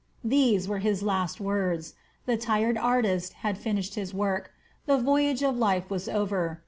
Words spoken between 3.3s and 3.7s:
had